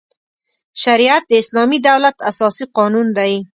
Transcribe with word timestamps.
شریعت 0.83 1.23
د 1.27 1.31
اسلامي 1.43 1.79
دولت 1.87 2.15
اساسي 2.31 2.65
قانون 2.77 3.07
دی. 3.17 3.33